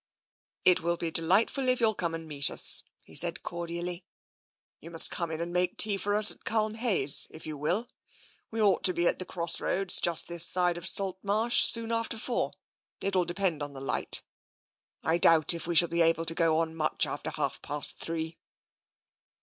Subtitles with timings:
[0.65, 4.03] "It will be delightful if you'll come and meet us/' he said cordially."
[4.81, 7.87] You must come in and make tea for us at Culm hayes, if you will.
[8.49, 11.91] We ought to be at the cross roads, just this side of Salt Marsh, soon
[11.91, 12.53] after four.
[12.99, 14.23] It will depend on the light.
[15.03, 18.39] I doubt if we shall be able to go on much after half past three."